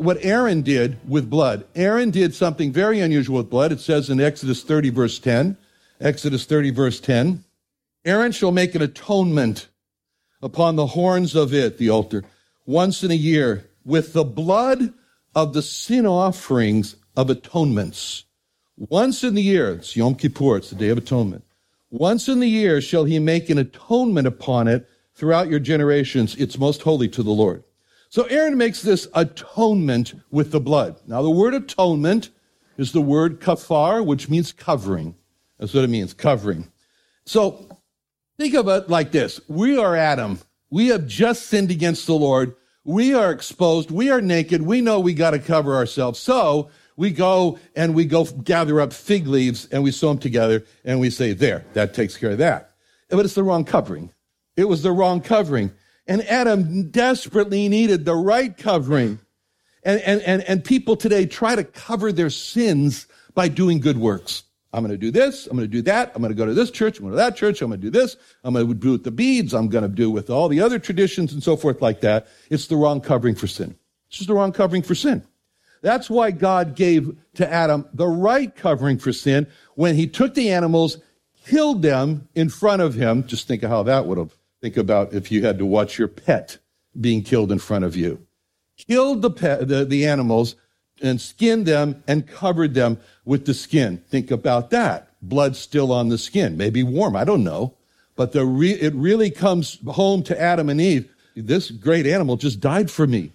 [0.00, 3.70] What Aaron did with blood, Aaron did something very unusual with blood.
[3.70, 5.58] It says in Exodus 30, verse 10,
[6.00, 7.44] Exodus 30, verse 10,
[8.06, 9.68] Aaron shall make an atonement
[10.40, 12.24] upon the horns of it, the altar,
[12.64, 14.94] once in a year with the blood
[15.34, 18.24] of the sin offerings of atonements.
[18.78, 21.44] Once in the year, it's Yom Kippur, it's the Day of Atonement.
[21.90, 26.36] Once in the year shall he make an atonement upon it throughout your generations.
[26.36, 27.64] It's most holy to the Lord.
[28.10, 31.00] So Aaron makes this atonement with the blood.
[31.06, 32.30] Now, the word atonement
[32.76, 35.14] is the word kafar, which means covering.
[35.58, 36.70] That's what it means, covering.
[37.24, 37.70] So
[38.40, 39.38] Think of it like this.
[39.48, 40.38] We are Adam.
[40.70, 42.54] We have just sinned against the Lord.
[42.84, 43.90] We are exposed.
[43.90, 44.62] We are naked.
[44.62, 46.18] We know we got to cover ourselves.
[46.18, 50.64] So we go and we go gather up fig leaves and we sew them together
[50.86, 52.70] and we say, there, that takes care of that.
[53.10, 54.10] But it's the wrong covering.
[54.56, 55.70] It was the wrong covering.
[56.10, 59.20] And Adam desperately needed the right covering.
[59.84, 64.42] And, and, and, and people today try to cover their sins by doing good works.
[64.72, 65.46] I'm going to do this.
[65.46, 66.10] I'm going to do that.
[66.12, 66.98] I'm going to go to this church.
[66.98, 67.62] I'm going to that church.
[67.62, 68.16] I'm going to do this.
[68.42, 69.54] I'm going to do with the beads.
[69.54, 72.26] I'm going to do with all the other traditions and so forth like that.
[72.50, 73.76] It's the wrong covering for sin.
[74.08, 75.24] It's just the wrong covering for sin.
[75.80, 79.46] That's why God gave to Adam the right covering for sin
[79.76, 80.98] when he took the animals,
[81.46, 83.28] killed them in front of him.
[83.28, 86.08] Just think of how that would have, think about if you had to watch your
[86.08, 86.58] pet
[86.98, 88.26] being killed in front of you.
[88.76, 90.56] Killed the pet, the, the animals,
[91.02, 94.02] and skinned them and covered them with the skin.
[94.08, 95.08] Think about that.
[95.22, 97.74] Blood still on the skin, maybe warm, I don't know.
[98.16, 101.10] But the re- it really comes home to Adam and Eve.
[101.36, 103.32] This great animal just died for me.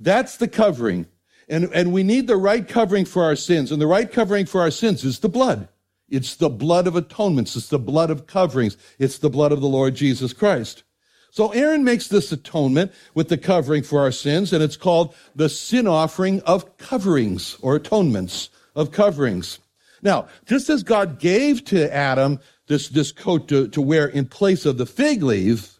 [0.00, 1.06] That's the covering.
[1.48, 3.70] And, and we need the right covering for our sins.
[3.70, 5.68] And the right covering for our sins is the blood.
[6.10, 7.56] It's the blood of atonements.
[7.56, 8.76] It's the blood of coverings.
[8.98, 10.82] It's the blood of the Lord Jesus Christ.
[11.30, 15.48] So Aaron makes this atonement with the covering for our sins, and it's called the
[15.48, 19.60] sin offering of coverings or atonements of coverings.
[20.02, 24.66] Now, just as God gave to Adam this, this coat to, to wear in place
[24.66, 25.78] of the fig leaf,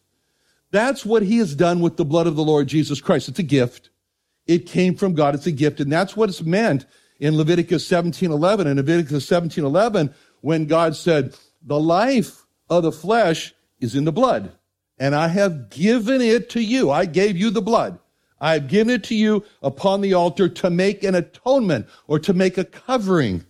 [0.71, 3.29] that's what he has done with the blood of the Lord Jesus Christ.
[3.29, 3.91] It's a gift.
[4.47, 5.35] It came from God.
[5.35, 5.81] It's a gift.
[5.81, 6.87] And that's what it's meant
[7.21, 8.67] in Leviticus 17:11.
[8.67, 14.51] In Leviticus 17:11, when God said, the life of the flesh is in the blood
[15.01, 16.91] and I have given it to you.
[16.91, 17.99] I gave you the blood.
[18.39, 22.35] I have given it to you upon the altar to make an atonement or to
[22.35, 23.45] make a covering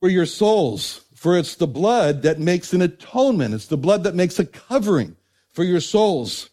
[0.00, 1.02] for your souls.
[1.14, 3.54] For it's the blood that makes an atonement.
[3.54, 5.16] It's the blood that makes a covering
[5.50, 6.48] for your souls.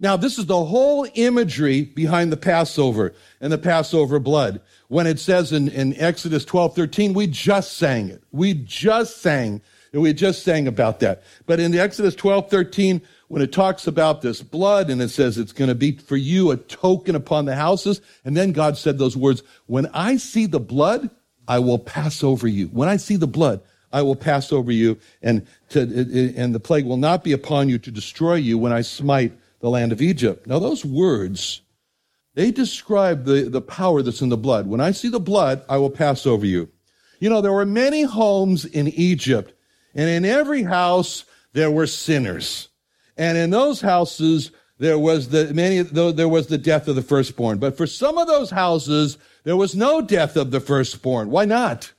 [0.00, 4.60] Now, this is the whole imagery behind the Passover and the Passover blood.
[4.88, 8.22] When it says in, in Exodus 12, 13, we just sang it.
[8.32, 9.60] We just sang.
[9.92, 11.22] We just sang about that.
[11.46, 15.36] But in the Exodus 12, 13, when it talks about this blood and it says
[15.36, 18.00] it's going to be for you a token upon the houses.
[18.24, 21.10] And then God said those words, when I see the blood,
[21.46, 22.68] I will pass over you.
[22.68, 23.60] When I see the blood,
[23.92, 25.80] I will pass over you and to,
[26.36, 29.70] and the plague will not be upon you to destroy you when I smite the
[29.70, 30.46] land of Egypt.
[30.46, 31.62] Now those words,
[32.34, 34.66] they describe the, the power that's in the blood.
[34.66, 36.68] When I see the blood, I will pass over you.
[37.18, 39.52] You know, there were many homes in Egypt
[39.94, 42.68] and in every house there were sinners.
[43.16, 47.58] And in those houses, there was the many there was the death of the firstborn.
[47.58, 51.30] But for some of those houses, there was no death of the firstborn.
[51.30, 51.92] Why not?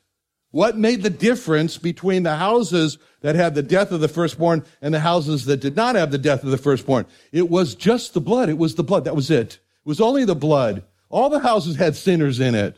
[0.51, 4.93] What made the difference between the houses that had the death of the firstborn and
[4.93, 7.05] the houses that did not have the death of the firstborn?
[7.31, 8.49] It was just the blood.
[8.49, 9.05] It was the blood.
[9.05, 9.53] That was it.
[9.53, 10.83] It was only the blood.
[11.09, 12.77] All the houses had sinners in it.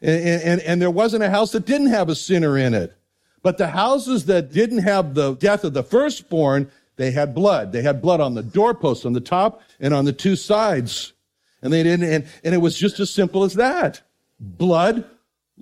[0.00, 2.96] And, and, and there wasn't a house that didn't have a sinner in it.
[3.42, 7.72] But the houses that didn't have the death of the firstborn they had blood.
[7.72, 11.14] They had blood on the doorpost, on the top, and on the two sides.
[11.62, 14.02] And they didn't, and, and it was just as simple as that.
[14.38, 15.04] Blood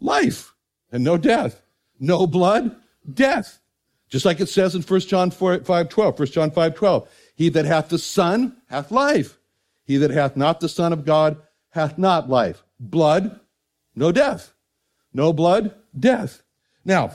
[0.01, 0.53] life
[0.93, 1.63] and no death.
[2.01, 2.77] No blood,
[3.13, 3.61] death.
[4.09, 7.09] Just like it says in 1 John 4, 5, 12, 1 John 5, 12.
[7.35, 9.39] He that hath the Son hath life.
[9.85, 11.37] He that hath not the Son of God
[11.71, 12.65] hath not life.
[12.81, 13.41] Blood,
[13.95, 14.55] no death.
[15.13, 16.43] No blood, death.
[16.85, 17.13] Now,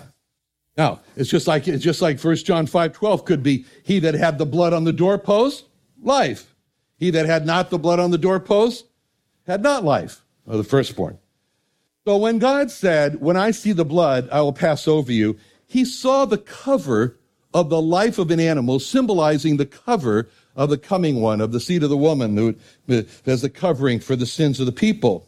[0.77, 4.15] now, it's just like it's just like 1 John 5, 12 could be he that
[4.15, 5.65] had the blood on the doorpost,
[6.01, 6.55] life.
[6.97, 8.85] He that had not the blood on the doorpost
[9.45, 11.17] had not life, or the firstborn.
[12.05, 15.85] So when God said, When I see the blood, I will pass over you, he
[15.85, 17.17] saw the cover
[17.53, 21.59] of the life of an animal, symbolizing the cover of the coming one, of the
[21.59, 25.27] seed of the woman, as the covering for the sins of the people.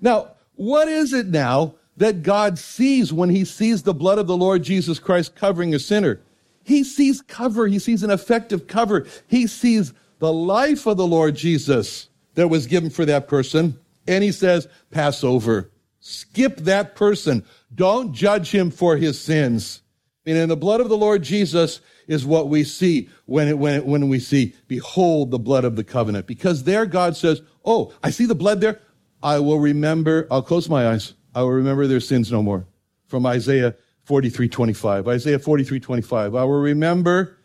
[0.00, 4.36] Now, what is it now that God sees when he sees the blood of the
[4.36, 6.20] Lord Jesus Christ covering a sinner?
[6.64, 7.66] He sees cover.
[7.66, 9.06] He sees an effective cover.
[9.26, 13.78] He sees the life of the Lord Jesus that was given for that person.
[14.06, 15.70] And he says, pass over.
[16.08, 17.44] Skip that person.
[17.74, 19.82] Don't judge him for his sins.
[20.24, 23.74] And in the blood of the Lord Jesus is what we see when, it, when,
[23.74, 26.26] it, when we see, behold the blood of the covenant.
[26.26, 28.80] Because there God says, oh, I see the blood there.
[29.22, 31.12] I will remember, I'll close my eyes.
[31.34, 32.66] I will remember their sins no more.
[33.06, 35.08] From Isaiah 43, 25.
[35.08, 36.34] Isaiah 43, 25.
[36.34, 37.36] I will remember,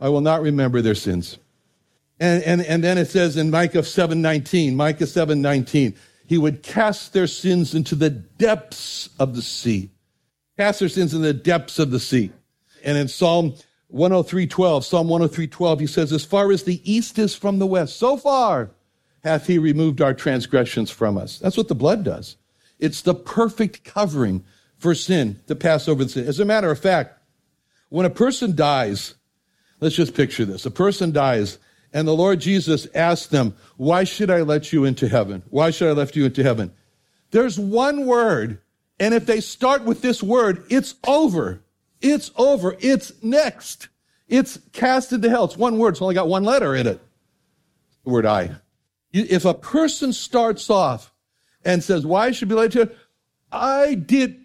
[0.00, 1.38] I will not remember their sins.
[2.20, 5.96] And, and, and then it says in Micah 7, 19, Micah 7, 19,
[6.32, 9.90] he would cast their sins into the depths of the sea.
[10.56, 12.32] Cast their sins in the depths of the sea.
[12.82, 13.52] And in Psalm
[13.92, 18.16] 103.12, Psalm 103.12, he says, as far as the east is from the west, so
[18.16, 18.70] far
[19.22, 21.38] hath he removed our transgressions from us.
[21.38, 22.36] That's what the blood does.
[22.78, 24.42] It's the perfect covering
[24.78, 26.26] for sin to pass over the sin.
[26.26, 27.20] As a matter of fact,
[27.90, 29.16] when a person dies,
[29.80, 30.64] let's just picture this.
[30.64, 31.58] A person dies
[31.92, 35.42] and the Lord Jesus asked them, why should I let you into heaven?
[35.50, 36.72] Why should I let you into heaven?
[37.30, 38.58] There's one word.
[38.98, 41.62] And if they start with this word, it's over.
[42.00, 42.76] It's over.
[42.80, 43.88] It's next.
[44.28, 45.44] It's cast into hell.
[45.44, 45.90] It's one word.
[45.90, 47.00] It's only got one letter in it.
[48.04, 48.56] The word I.
[49.12, 51.12] If a person starts off
[51.64, 52.90] and says, why should be let to?
[53.50, 54.40] I did,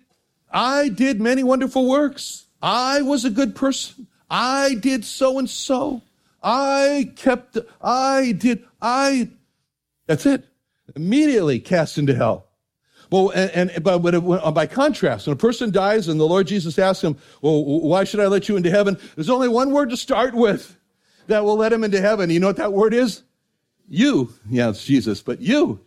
[0.52, 2.46] I did many wonderful works.
[2.62, 4.08] I was a good person.
[4.30, 6.02] I did so and so.
[6.50, 9.32] I kept, I did, I,
[10.06, 10.46] that's it.
[10.96, 12.48] Immediately cast into hell.
[13.12, 16.80] Well, and, and but, but by contrast, when a person dies and the Lord Jesus
[16.80, 18.98] asks him, well, why should I let you into heaven?
[19.16, 20.78] There's only one word to start with
[21.28, 22.30] that will let him into heaven.
[22.30, 23.24] You know what that word is?
[23.90, 24.34] You.
[24.50, 25.82] Yeah, it's Jesus, but you.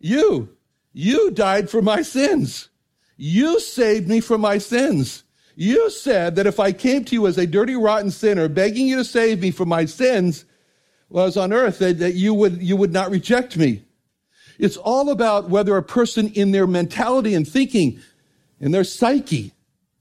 [0.00, 0.48] You.
[0.92, 2.68] You died for my sins.
[3.16, 5.22] You saved me from my sins.
[5.60, 8.96] You said that if I came to you as a dirty, rotten sinner, begging you
[8.96, 10.46] to save me from my sins,
[11.08, 13.82] while I was on earth, that, that you would, you would not reject me.
[14.58, 18.00] It's all about whether a person in their mentality and thinking,
[18.58, 19.52] in their psyche,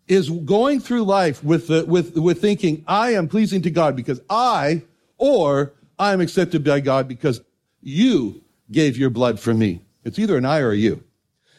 [0.07, 4.21] is going through life with, the, with, with thinking, I am pleasing to God because
[4.29, 4.83] I,
[5.17, 7.41] or I am accepted by God because
[7.81, 9.81] you gave your blood for me.
[10.05, 11.03] It's either an I or a you.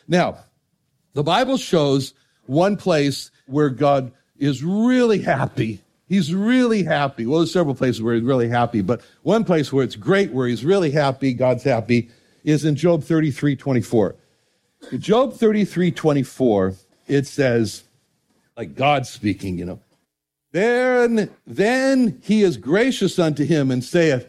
[0.08, 0.38] Now,
[1.12, 2.14] the Bible shows
[2.46, 5.80] one place where God is really happy.
[6.08, 7.26] He's really happy.
[7.26, 10.48] Well, there's several places where he's really happy, but one place where it's great, where
[10.48, 12.10] he's really happy, God's happy,
[12.42, 14.16] is in Job 33, 24.
[14.90, 16.74] In Job 33, 24,
[17.06, 17.84] it says,
[18.56, 19.80] like God speaking, you know,
[20.52, 24.26] then, then he is gracious unto him and saith,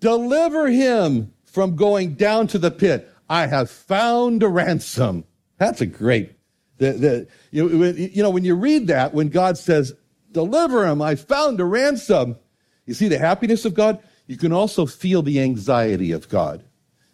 [0.00, 3.12] deliver him from going down to the pit.
[3.28, 5.24] I have found a ransom.
[5.58, 6.37] That's a great
[6.78, 9.92] the, the, you, you know, when you read that, when God says,
[10.32, 12.36] deliver him, I found a ransom,
[12.86, 14.00] you see the happiness of God?
[14.26, 16.64] You can also feel the anxiety of God.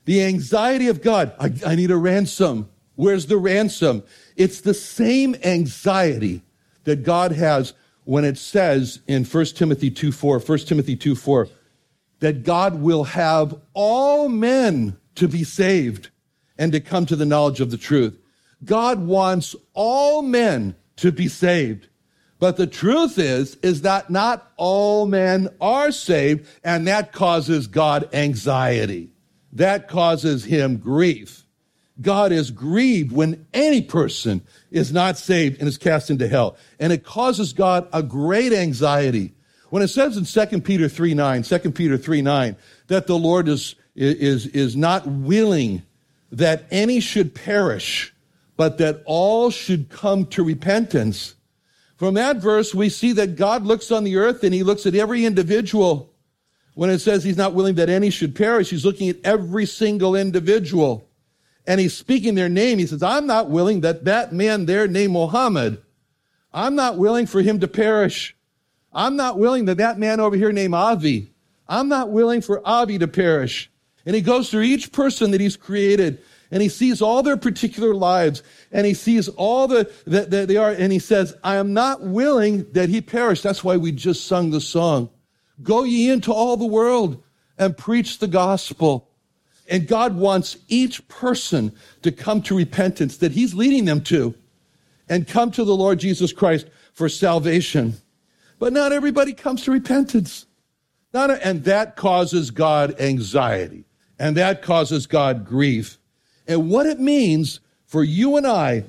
[0.04, 1.32] The anxiety of God.
[1.38, 2.68] I, I need a ransom.
[2.96, 4.02] Where's the ransom?
[4.36, 6.42] It's the same anxiety
[6.84, 7.72] that God has
[8.04, 11.48] when it says in 1 Timothy 2 4, 1 Timothy 2 4,
[12.20, 16.10] that God will have all men to be saved
[16.58, 18.18] and to come to the knowledge of the truth.
[18.62, 21.88] God wants all men to be saved.
[22.38, 28.08] But the truth is, is that not all men are saved, and that causes God
[28.12, 29.10] anxiety.
[29.52, 31.44] That causes him grief.
[32.00, 36.56] God is grieved when any person is not saved and is cast into hell.
[36.80, 39.32] And it causes God a great anxiety.
[39.70, 42.56] When it says in 2 Peter 3 9, 2 Peter 3 9,
[42.88, 45.82] that the Lord is, is, is not willing
[46.32, 48.13] that any should perish,
[48.56, 51.34] but that all should come to repentance.
[51.96, 54.94] From that verse, we see that God looks on the earth and he looks at
[54.94, 56.12] every individual.
[56.74, 60.16] When it says he's not willing that any should perish, he's looking at every single
[60.16, 61.08] individual.
[61.66, 62.78] and he's speaking their name.
[62.78, 65.80] He says, I'm not willing that that man there named Mohammed,
[66.52, 68.36] I'm not willing for him to perish.
[68.92, 71.32] I'm not willing that that man over here named Avi,
[71.66, 73.70] I'm not willing for Avi to perish.
[74.06, 76.22] And he goes through each person that he's created
[76.54, 80.56] and he sees all their particular lives and he sees all the that, that they
[80.56, 83.42] are and he says, I am not willing that he perish.
[83.42, 85.10] That's why we just sung the song.
[85.64, 87.20] Go ye into all the world
[87.58, 89.10] and preach the gospel.
[89.68, 94.36] And God wants each person to come to repentance that He's leading them to
[95.08, 97.94] and come to the Lord Jesus Christ for salvation.
[98.60, 100.46] But not everybody comes to repentance.
[101.12, 103.86] Not a, and that causes God anxiety
[104.20, 105.98] and that causes God grief.
[106.46, 108.84] And what it means for you and I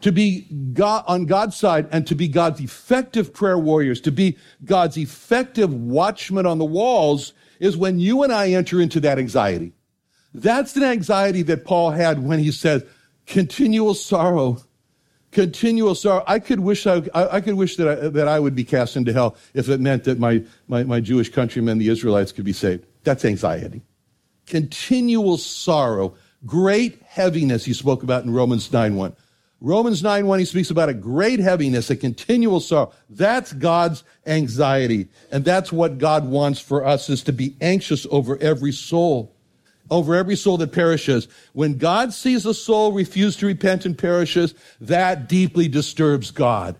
[0.00, 4.36] to be God, on God's side and to be God's effective prayer warriors, to be
[4.64, 9.72] God's effective watchmen on the walls is when you and I enter into that anxiety.
[10.34, 12.86] That's an anxiety that Paul had when he said,
[13.26, 14.58] continual sorrow,
[15.32, 16.22] continual sorrow.
[16.26, 19.12] I could wish I, I could wish that I, that I would be cast into
[19.12, 22.84] hell if it meant that my, my, my Jewish countrymen, the Israelites, could be saved.
[23.02, 23.80] That's anxiety.
[24.46, 26.14] Continual sorrow,
[26.46, 29.16] great heaviness he spoke about in Romans 9 1.
[29.60, 32.92] Romans 9 1, he speaks about a great heaviness, a continual sorrow.
[33.10, 35.08] That's God's anxiety.
[35.32, 39.32] And that's what God wants for us is to be anxious over every soul
[39.90, 41.28] over every soul that perishes.
[41.52, 46.76] When God sees a soul refuse to repent and perishes, that deeply disturbs God.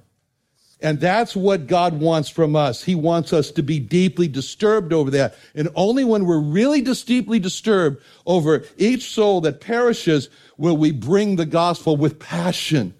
[0.86, 2.84] And that's what God wants from us.
[2.84, 5.34] He wants us to be deeply disturbed over that.
[5.56, 10.92] And only when we're really just deeply disturbed over each soul that perishes will we
[10.92, 12.94] bring the gospel with passion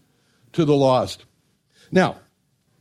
[0.54, 1.26] to the lost.
[1.92, 2.16] Now,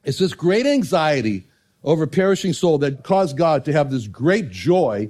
[0.03, 1.45] it's this great anxiety
[1.83, 5.07] over perishing soul that caused God to have this great joy,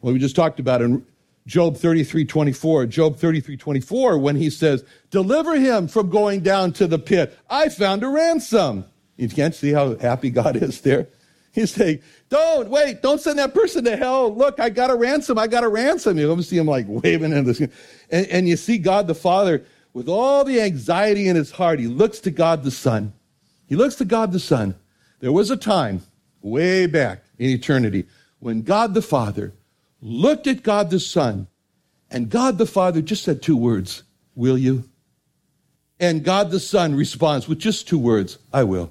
[0.00, 1.04] what we just talked about in
[1.46, 6.86] Job 33 24, Job 33 24, when he says, Deliver him from going down to
[6.86, 7.38] the pit.
[7.50, 8.86] I found a ransom.
[9.16, 11.08] You can't see how happy God is there.
[11.52, 14.34] He's saying, Don't wait, don't send that person to hell.
[14.34, 16.18] Look, I got a ransom, I got a ransom.
[16.18, 17.60] You see him like waving in this.
[17.60, 21.78] And, and you see God the Father with all the anxiety in his heart.
[21.78, 23.12] He looks to God the Son.
[23.66, 24.74] He looks to God the Son.
[25.20, 26.02] There was a time
[26.42, 28.06] way back in eternity
[28.40, 29.54] when God the Father
[30.02, 31.46] looked at God the Son,
[32.10, 34.02] and God the Father just said two words
[34.34, 34.84] Will you?
[36.00, 38.90] And God the Son responds with just two words I will.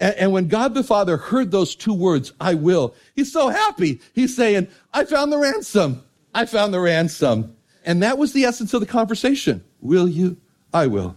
[0.00, 4.00] And, and, when God the Father heard those two words, I will, he's so happy.
[4.14, 6.02] He's saying, I found the ransom.
[6.34, 7.54] I found the ransom.
[7.84, 9.62] And that was the essence of the conversation.
[9.80, 10.38] Will you?
[10.72, 11.16] I will.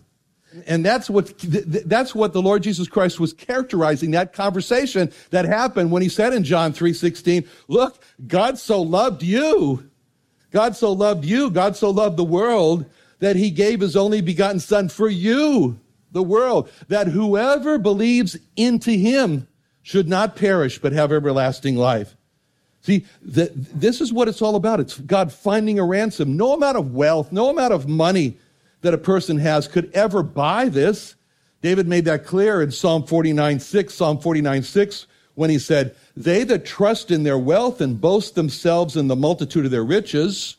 [0.67, 5.91] And that's what, that's what the Lord Jesus Christ was characterizing that conversation that happened
[5.91, 9.89] when he said in John 3.16, look, God so loved you.
[10.51, 11.49] God so loved you.
[11.49, 12.85] God so loved the world
[13.19, 15.79] that he gave his only begotten son for you,
[16.13, 19.47] the world, that whoever believes into him
[19.81, 22.15] should not perish, but have everlasting life.
[22.81, 24.79] See, the, this is what it's all about.
[24.79, 26.35] It's God finding a ransom.
[26.35, 28.37] No amount of wealth, no amount of money,
[28.81, 31.15] that a person has could ever buy this.
[31.61, 36.43] David made that clear in Psalm 49 6, Psalm 49 6, when he said, They
[36.43, 40.57] that trust in their wealth and boast themselves in the multitude of their riches,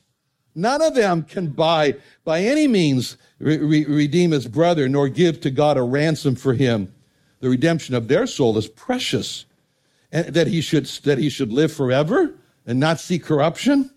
[0.54, 1.94] none of them can buy
[2.24, 6.92] by any means re- redeem his brother, nor give to God a ransom for him.
[7.40, 9.44] The redemption of their soul is precious.
[10.12, 12.34] And that he should, that he should live forever
[12.66, 13.90] and not see corruption.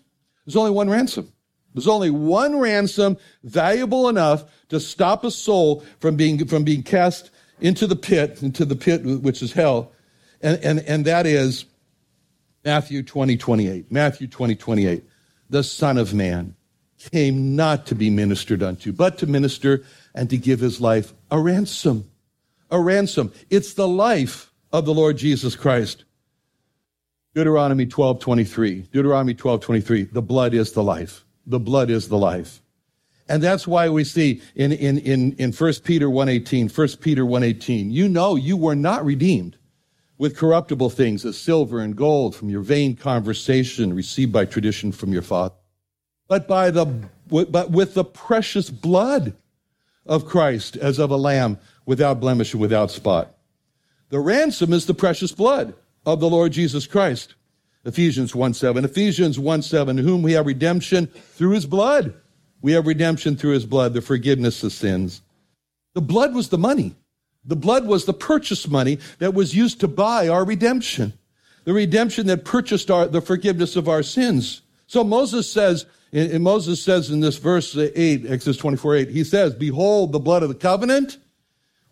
[0.44, 1.32] There's only one ransom.
[1.74, 7.30] There's only one ransom valuable enough to stop a soul from being, from being cast
[7.60, 9.92] into the pit, into the pit which is hell.
[10.40, 11.66] And, and, and that is
[12.64, 13.92] Matthew 20, 28.
[13.92, 15.04] Matthew 20, 28.
[15.50, 16.54] The Son of Man
[17.12, 21.40] came not to be ministered unto, but to minister and to give his life a
[21.40, 22.10] ransom.
[22.70, 23.32] A ransom.
[23.50, 26.04] It's the life of the Lord Jesus Christ.
[27.34, 28.80] Deuteronomy 12, 23.
[28.92, 30.02] Deuteronomy 12, 23.
[30.04, 32.62] The blood is the life the blood is the life.
[33.28, 37.90] And that's why we see in, in, in, in 1 Peter 1.18, 1 Peter 1.18,
[37.90, 39.57] you know you were not redeemed
[40.18, 45.12] with corruptible things as silver and gold from your vain conversation received by tradition from
[45.12, 45.54] your father,
[46.26, 46.84] but by the,
[47.28, 49.34] but with the precious blood
[50.04, 53.34] of Christ as of a lamb without blemish and without spot.
[54.10, 57.34] The ransom is the precious blood of the Lord Jesus Christ.
[57.84, 58.84] Ephesians 1 7.
[58.84, 62.14] Ephesians 1 7, whom we have redemption through his blood.
[62.60, 65.22] We have redemption through his blood, the forgiveness of sins.
[65.94, 66.96] The blood was the money.
[67.44, 71.12] The blood was the purchase money that was used to buy our redemption.
[71.64, 74.62] The redemption that purchased our, the forgiveness of our sins.
[74.86, 79.54] So Moses says And, Moses says in this verse 8, Exodus 24 8, he says,
[79.54, 81.18] Behold the blood of the covenant.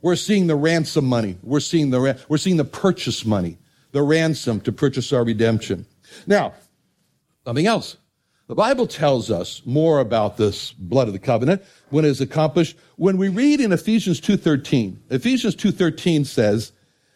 [0.03, 1.37] We're seeing the ransom money.
[1.43, 3.59] We're seeing the, we're seeing the purchase money,
[3.93, 5.87] the ransom to purchase our redemption.
[6.27, 6.55] Now,
[7.45, 7.97] something else.
[8.49, 12.77] The Bible tells us more about this blood of the covenant when it is accomplished.
[12.95, 16.71] When we read in Ephesians 2.13, Ephesians 2.13 says,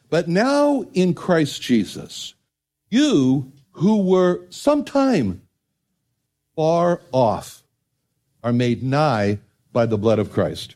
[0.09, 2.35] But now in Christ Jesus,
[2.89, 5.43] you who were sometime
[6.57, 7.63] far off
[8.43, 9.39] are made nigh
[9.73, 10.75] by the blood of Christ.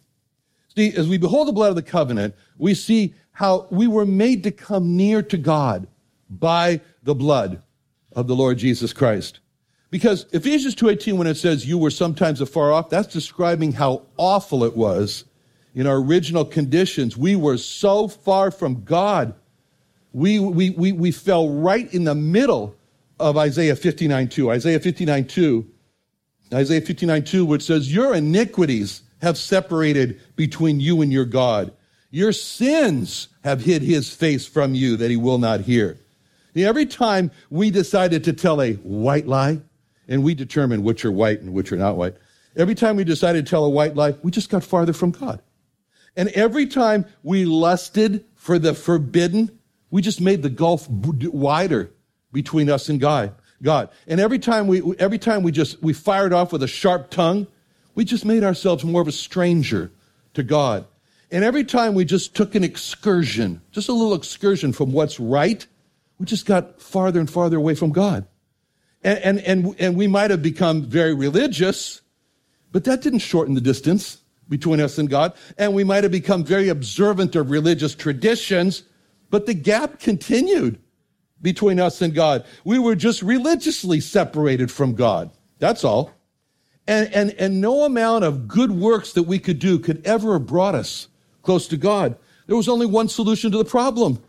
[0.77, 4.45] See, as we behold the blood of the covenant, we see how we were made
[4.45, 5.89] to come near to God
[6.31, 7.61] by the blood
[8.13, 9.41] of the Lord Jesus Christ.
[9.95, 14.65] Because Ephesians 2:18 when it says you were sometimes afar off, that's describing how awful
[14.65, 15.23] it was
[15.73, 17.17] in our original conditions.
[17.17, 19.35] We were so far from God.
[20.13, 22.75] We, we, we, we fell right in the middle
[23.21, 24.51] of Isaiah 59:2.
[24.51, 25.65] Isaiah 59:2
[26.53, 31.73] Isaiah 59:2 which says your iniquities have separated between you and your God.
[32.11, 35.99] Your sins have hid his face from you that he will not hear.
[36.57, 39.61] Every time we decided to tell a white lie,
[40.09, 42.15] and we determine which are white and which are not white,
[42.57, 45.41] every time we decided to tell a white lie, we just got farther from God.
[46.17, 49.59] And every time we lusted for the forbidden,
[49.91, 51.91] we just made the gulf wider
[52.33, 53.35] between us and God.
[53.63, 53.89] God.
[54.07, 57.47] And every time we, every time we just, we fired off with a sharp tongue,
[57.95, 59.91] we just made ourselves more of a stranger
[60.35, 60.87] to God.
[61.31, 65.67] And every time we just took an excursion, just a little excursion from what's right,
[66.19, 68.27] we just got farther and farther away from God.
[69.05, 72.01] And, and, and, and we might have become very religious,
[72.73, 74.19] but that didn't shorten the distance
[74.49, 75.35] between us and God.
[75.59, 78.83] And we might have become very observant of religious traditions,
[79.31, 80.81] but the gap continued
[81.43, 82.45] between us and God.
[82.65, 85.31] We were just religiously separated from God.
[85.59, 86.11] That's all.
[86.87, 90.47] And, and, and no amount of good works that we could do could ever have
[90.47, 91.09] brought us
[91.43, 92.17] close to God.
[92.47, 94.23] There was only one solution to the problem.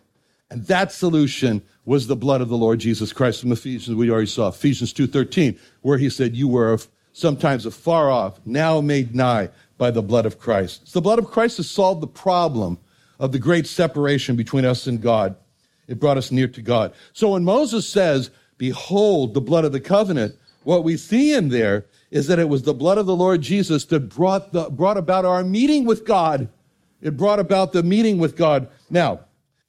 [0.50, 3.96] And that solution was the blood of the Lord Jesus Christ from Ephesians.
[3.96, 6.80] We already saw Ephesians 2.13, where he said, you were
[7.14, 10.88] sometimes afar off, now made nigh by the blood of Christ.
[10.88, 12.80] So the blood of Christ has solved the problem
[13.20, 15.36] of the great separation between us and God.
[15.88, 16.94] It brought us near to God.
[17.14, 21.86] So when Moses says, behold the blood of the covenant, what we see in there
[22.10, 25.24] is that it was the blood of the Lord Jesus that brought, the, brought about
[25.24, 26.50] our meeting with God.
[27.02, 28.68] It brought about the meeting with God.
[28.90, 29.20] Now,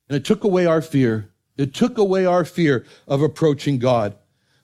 [0.08, 1.30] and it took away our fear.
[1.56, 4.16] It took away our fear of approaching God.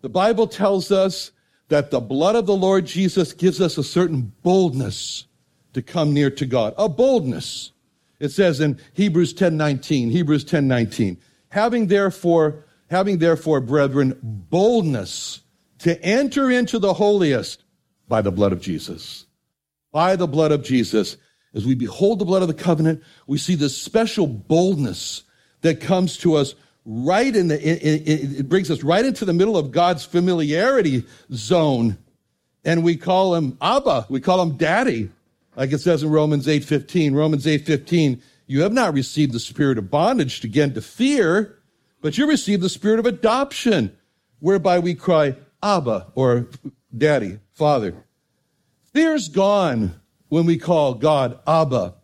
[0.03, 1.33] The Bible tells us
[1.69, 5.27] that the blood of the Lord Jesus gives us a certain boldness
[5.73, 6.75] to come near to God.
[6.77, 7.73] A boldness.
[8.21, 11.17] It says in Hebrews 10:19, Hebrews 10:19,
[11.49, 15.41] having therefore, having therefore, brethren, boldness
[15.79, 17.65] to enter into the holiest
[18.09, 19.27] by the blood of Jesus.
[19.93, 21.17] By the blood of Jesus.
[21.55, 25.23] As we behold the blood of the covenant, we see this special boldness
[25.63, 29.33] that comes to us right in the, it, it, it brings us right into the
[29.33, 31.99] middle of God's familiarity zone.
[32.65, 34.07] And we call him Abba.
[34.09, 35.11] We call him Daddy.
[35.57, 37.15] Like it says in Romans 8.15.
[37.15, 41.59] Romans 8.15 you have not received the spirit of bondage again to fear,
[42.03, 43.97] but you received the spirit of adoption,
[44.41, 46.49] whereby we cry, Abba, or
[46.95, 47.95] Daddy, Father.
[48.93, 51.95] Fear's gone when we call God Abba.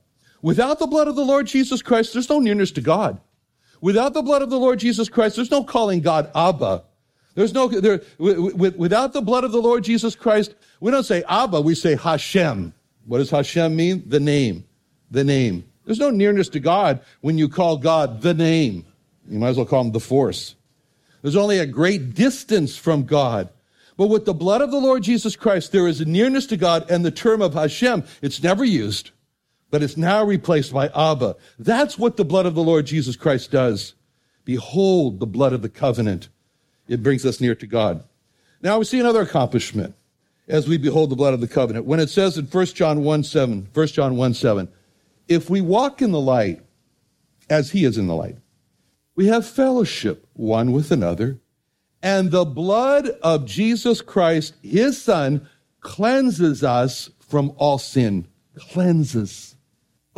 [0.41, 3.21] Without the blood of the Lord Jesus Christ, there's no nearness to God.
[3.81, 6.83] Without the blood of the Lord Jesus Christ, there's no calling God Abba.
[7.35, 11.61] There's no, there, without the blood of the Lord Jesus Christ, we don't say Abba,
[11.61, 12.75] we say Hashem.
[13.07, 14.03] What does Hashem mean?
[14.07, 14.65] The name.
[15.11, 15.65] The name.
[15.85, 18.85] There's no nearness to God when you call God the name.
[19.29, 20.57] You might as well call him the force.
[21.23, 23.49] There's only a great distance from God.
[23.97, 26.91] But with the blood of the Lord Jesus Christ, there is a nearness to God,
[26.91, 29.11] and the term of Hashem, it's never used,
[29.71, 31.37] but it's now replaced by Abba.
[31.59, 33.95] That's what the blood of the Lord Jesus Christ does.
[34.45, 36.29] Behold the blood of the covenant.
[36.89, 38.03] It brings us near to God.
[38.63, 39.95] Now we see another accomplishment
[40.49, 41.85] as we behold the blood of the covenant.
[41.85, 44.69] When it says in 1 John 1 7, 1 John 1 7,
[45.29, 46.63] if we walk in the light
[47.51, 48.37] as he is in the light,
[49.15, 51.39] we have fellowship one with another,
[52.03, 55.49] and the blood of Jesus Christ, his son,
[55.81, 58.27] cleanses us from all sin.
[58.57, 59.57] Cleanses.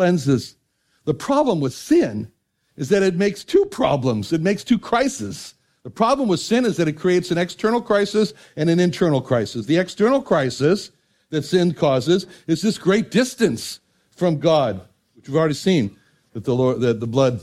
[0.01, 0.57] Cleanses.
[1.05, 2.33] The problem with sin
[2.79, 4.33] is that it makes two problems.
[4.33, 5.53] It makes two crises.
[5.83, 9.67] The problem with sin is that it creates an external crisis and an internal crisis.
[9.67, 10.91] The external crisis
[11.29, 13.81] that sin causes is this great distance
[14.17, 14.81] from God
[15.17, 15.95] which we've already seen
[16.33, 17.41] that the, Lord, that the blood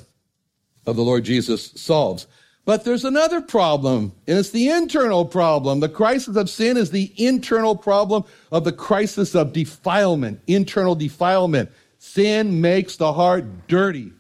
[0.88, 2.26] of the Lord Jesus solves.
[2.66, 5.80] But there's another problem, and it's the internal problem.
[5.80, 11.70] The crisis of sin is the internal problem of the crisis of defilement, internal defilement.
[11.98, 14.12] Sin makes the heart dirty,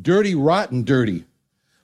[0.00, 1.24] dirty, rotten, dirty.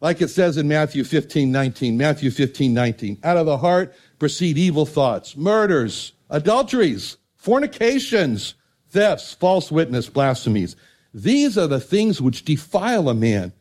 [0.00, 1.96] Like it says in Matthew 15, 19.
[1.96, 3.18] Matthew 15, 19.
[3.22, 8.54] Out of the heart proceed evil thoughts, murders, adulteries, fornications,
[8.90, 10.76] thefts, false witness, blasphemies.
[11.12, 13.52] These are the things which defile a man.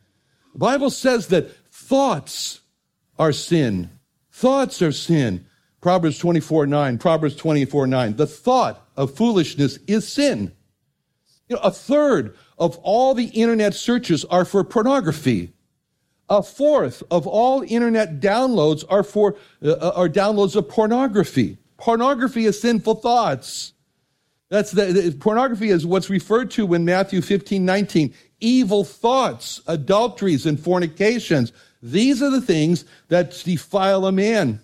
[0.52, 2.60] The Bible says that Thoughts
[3.18, 3.90] are sin.
[4.30, 5.44] Thoughts are sin.
[5.82, 6.98] Proverbs 24 9.
[6.98, 8.16] Proverbs 24 9.
[8.16, 10.52] The thought of foolishness is sin.
[11.62, 15.52] A third of all the internet searches are for pornography.
[16.28, 21.58] A fourth of all internet downloads are for uh are downloads of pornography.
[21.76, 23.72] Pornography is sinful thoughts.
[24.48, 28.14] That's the, the, pornography is what's referred to in Matthew 15, 19.
[28.40, 31.52] Evil thoughts, adulteries, and fornications.
[31.82, 34.60] These are the things that defile a man.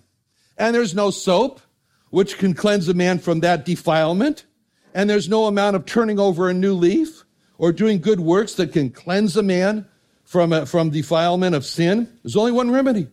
[0.57, 1.61] And there's no soap
[2.09, 4.45] which can cleanse a man from that defilement.
[4.93, 7.23] And there's no amount of turning over a new leaf
[7.57, 9.87] or doing good works that can cleanse a man
[10.23, 12.11] from, a, from defilement of sin.
[12.23, 13.07] There's only one remedy.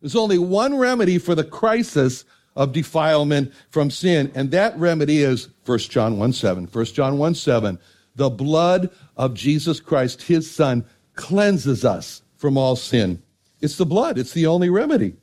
[0.00, 2.24] There's only one remedy for the crisis
[2.56, 4.32] of defilement from sin.
[4.34, 6.64] And that remedy is 1 John 1 7.
[6.66, 7.78] 1 John 1 7.
[8.16, 13.22] The blood of Jesus Christ, his son, cleanses us from all sin.
[13.60, 14.18] It's the blood.
[14.18, 15.14] It's the only remedy.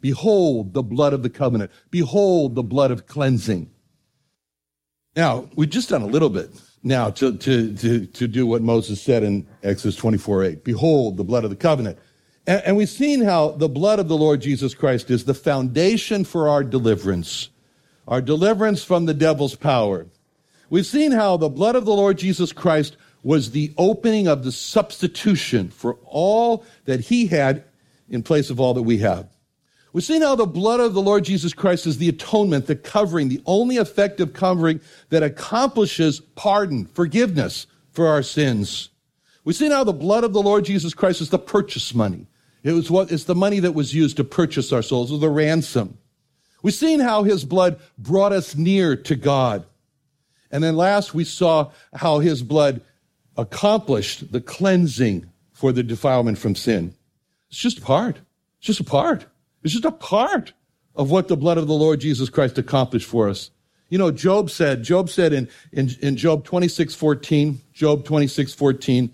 [0.00, 1.70] Behold the blood of the covenant.
[1.90, 3.70] Behold the blood of cleansing.
[5.16, 6.50] Now, we've just done a little bit
[6.82, 10.64] now to, to, to, to do what Moses said in Exodus 24 8.
[10.64, 11.98] Behold the blood of the covenant.
[12.46, 16.24] And, and we've seen how the blood of the Lord Jesus Christ is the foundation
[16.24, 17.48] for our deliverance,
[18.08, 20.06] our deliverance from the devil's power.
[20.68, 24.52] We've seen how the blood of the Lord Jesus Christ was the opening of the
[24.52, 27.64] substitution for all that he had
[28.08, 29.33] in place of all that we have.
[29.94, 33.28] We've seen how the blood of the Lord Jesus Christ is the atonement, the covering,
[33.28, 34.80] the only effective covering
[35.10, 38.88] that accomplishes pardon, forgiveness for our sins.
[39.44, 42.26] We've seen how the blood of the Lord Jesus Christ is the purchase money.
[42.64, 45.30] It was what it's the money that was used to purchase our souls, or the
[45.30, 45.96] ransom.
[46.64, 49.64] We've seen how his blood brought us near to God.
[50.50, 52.80] And then last we saw how his blood
[53.36, 56.94] accomplished the cleansing for the defilement from sin.
[57.48, 58.16] It's just a part.
[58.58, 59.26] It's just a part.
[59.64, 60.52] It's just a part
[60.94, 63.50] of what the blood of the Lord Jesus Christ accomplished for us.
[63.88, 69.10] You know, Job said, Job said in, in, in Job 26, 14, Job 26, 14,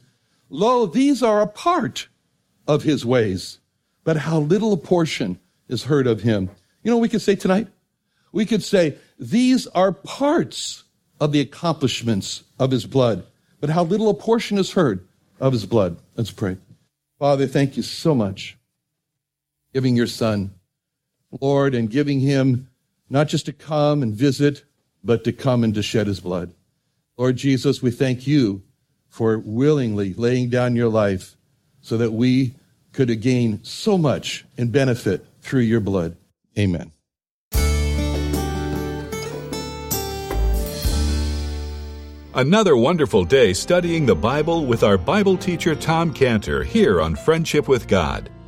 [0.48, 2.08] Lo, these are a part
[2.66, 3.58] of his ways,
[4.04, 6.50] but how little a portion is heard of him.
[6.82, 7.68] You know we could say tonight?
[8.32, 10.84] We could say, these are parts
[11.20, 13.24] of the accomplishments of his blood,
[13.60, 15.06] but how little a portion is heard
[15.40, 15.96] of his blood.
[16.16, 16.56] Let's pray.
[17.18, 18.56] Father, thank you so much.
[19.72, 20.52] Giving your son,
[21.40, 22.68] Lord, and giving him
[23.08, 24.64] not just to come and visit,
[25.02, 26.52] but to come and to shed his blood.
[27.16, 28.62] Lord Jesus, we thank you
[29.08, 31.36] for willingly laying down your life
[31.80, 32.54] so that we
[32.92, 36.16] could gain so much and benefit through your blood.
[36.58, 36.92] Amen.
[42.32, 47.66] Another wonderful day studying the Bible with our Bible teacher Tom Cantor here on Friendship
[47.66, 48.30] with God.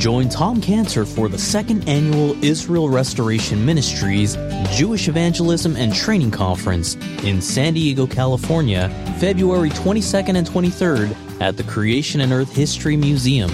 [0.00, 4.34] Join Tom Cantor for the second annual Israel Restoration Ministries
[4.70, 11.64] Jewish Evangelism and Training Conference in San Diego, California, February 22nd and 23rd at the
[11.64, 13.50] Creation and Earth History Museum.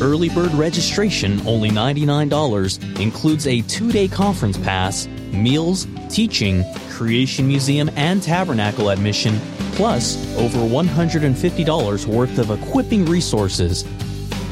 [0.00, 7.90] Early bird registration, only $99, includes a two day conference pass, meals, teaching, Creation Museum,
[7.94, 9.38] and Tabernacle admission,
[9.74, 13.84] plus over $150 worth of equipping resources.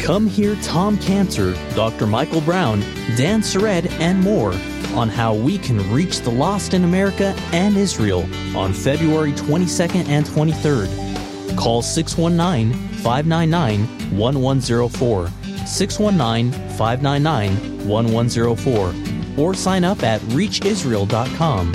[0.07, 2.07] Come hear Tom Cantor, Dr.
[2.07, 2.79] Michael Brown,
[3.17, 4.53] Dan Sered, and more
[4.95, 8.21] on how we can reach the lost in America and Israel
[8.57, 11.57] on February 22nd and 23rd.
[11.57, 13.81] Call 619 599
[14.17, 15.29] 1104.
[15.67, 19.45] 619 599 1104.
[19.45, 21.73] Or sign up at reachisrael.com.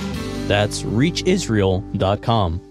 [0.47, 2.70] That's reachisrael.com.